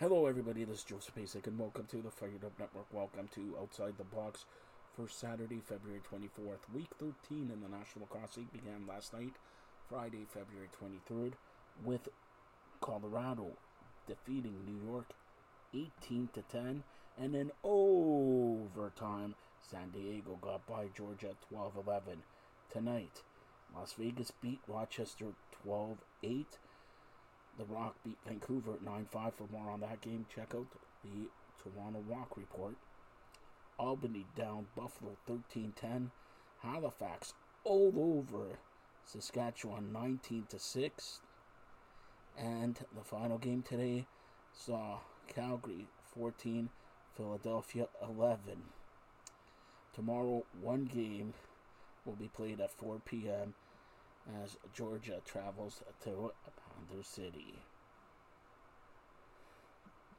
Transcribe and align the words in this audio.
Hello, 0.00 0.24
everybody. 0.24 0.64
This 0.64 0.78
is 0.78 0.84
Joseph 0.84 1.14
Basic, 1.14 1.46
and 1.46 1.58
welcome 1.58 1.84
to 1.90 1.98
the 1.98 2.10
Fired 2.10 2.42
Up 2.42 2.58
Network. 2.58 2.86
Welcome 2.90 3.28
to 3.34 3.54
Outside 3.60 3.98
the 3.98 4.04
Box 4.04 4.46
for 4.96 5.06
Saturday, 5.06 5.60
February 5.62 6.00
24th. 6.10 6.74
Week 6.74 6.88
13 6.98 7.12
in 7.30 7.60
the 7.60 7.68
National 7.68 8.08
Lacrosse 8.10 8.38
League 8.38 8.50
began 8.50 8.86
last 8.88 9.12
night, 9.12 9.34
Friday, 9.90 10.24
February 10.26 10.70
23rd, 10.82 11.32
with 11.84 12.08
Colorado 12.80 13.48
defeating 14.06 14.54
New 14.64 14.90
York 14.90 15.10
18 15.74 16.30
to 16.32 16.40
10, 16.50 16.82
and 17.20 17.34
in 17.34 17.52
overtime, 17.62 19.34
San 19.60 19.90
Diego 19.90 20.38
got 20.40 20.66
by 20.66 20.86
Georgia 20.96 21.36
12 21.50 21.76
11. 21.86 22.22
Tonight, 22.72 23.20
Las 23.76 23.92
Vegas 23.98 24.32
beat 24.40 24.60
Rochester 24.66 25.26
12 25.62 25.98
8. 26.22 26.46
The 27.58 27.64
Rock 27.64 27.96
beat 28.04 28.18
Vancouver 28.26 28.74
at 28.74 28.82
9 28.82 29.06
5. 29.10 29.34
For 29.34 29.46
more 29.52 29.70
on 29.70 29.80
that 29.80 30.00
game, 30.00 30.26
check 30.34 30.54
out 30.54 30.66
the 31.02 31.28
Toronto 31.62 32.02
Rock 32.08 32.36
Report. 32.36 32.74
Albany 33.78 34.26
down 34.36 34.66
Buffalo 34.76 35.16
13 35.26 35.72
10. 35.76 36.10
Halifax 36.62 37.34
all 37.64 37.92
over 37.96 38.58
Saskatchewan 39.04 39.92
19 39.92 40.46
to 40.50 40.58
6. 40.58 41.20
And 42.38 42.78
the 42.96 43.04
final 43.04 43.38
game 43.38 43.62
today 43.62 44.06
saw 44.52 44.98
Calgary 45.26 45.86
14, 46.14 46.68
Philadelphia 47.16 47.86
11. 48.02 48.40
Tomorrow, 49.94 50.44
one 50.60 50.84
game 50.84 51.34
will 52.04 52.14
be 52.14 52.28
played 52.28 52.60
at 52.60 52.70
4 52.70 53.00
p.m. 53.04 53.54
as 54.42 54.56
Georgia 54.74 55.20
travels 55.24 55.82
to 56.04 56.32
Panther 56.88 57.02
City. 57.02 57.69